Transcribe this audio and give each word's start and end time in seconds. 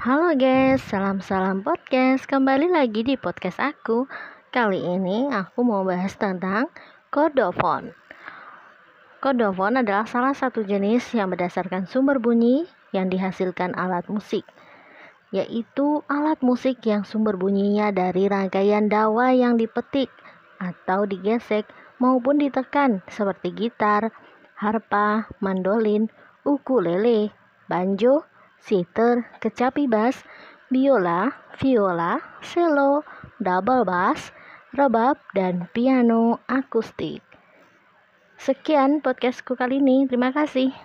Halo 0.00 0.32
guys, 0.32 0.80
salam-salam 0.88 1.60
podcast. 1.60 2.24
Kembali 2.24 2.72
lagi 2.72 3.04
di 3.04 3.20
podcast 3.20 3.60
aku. 3.60 4.08
Kali 4.48 4.80
ini 4.80 5.28
aku 5.28 5.60
mau 5.60 5.84
bahas 5.84 6.16
tentang 6.16 6.72
kodofon. 7.12 7.92
Kodofon 9.20 9.76
adalah 9.76 10.08
salah 10.08 10.32
satu 10.32 10.64
jenis 10.64 11.04
yang 11.12 11.28
berdasarkan 11.28 11.84
sumber 11.84 12.16
bunyi 12.16 12.64
yang 12.96 13.12
dihasilkan 13.12 13.76
alat 13.76 14.08
musik, 14.08 14.48
yaitu 15.36 16.00
alat 16.08 16.40
musik 16.40 16.80
yang 16.88 17.04
sumber 17.04 17.36
bunyinya 17.36 17.92
dari 17.92 18.24
rangkaian 18.24 18.88
dawa 18.88 19.36
yang 19.36 19.60
dipetik 19.60 20.08
atau 20.56 21.04
digesek 21.04 21.68
maupun 22.00 22.40
ditekan 22.40 23.04
seperti 23.04 23.52
gitar, 23.52 24.16
harpa, 24.56 25.28
mandolin, 25.44 26.08
ukulele, 26.48 27.36
banjo, 27.68 28.24
sitar, 28.60 29.26
kecapi 29.40 29.88
bass, 29.90 30.22
biola, 30.70 31.32
viola, 31.58 32.20
cello, 32.44 33.02
double 33.40 33.84
bass, 33.88 34.30
rebab, 34.76 35.18
dan 35.34 35.66
piano 35.74 36.38
akustik. 36.46 37.24
Sekian 38.40 39.04
podcastku 39.04 39.52
kali 39.52 39.84
ini. 39.84 40.08
Terima 40.08 40.32
kasih. 40.32 40.72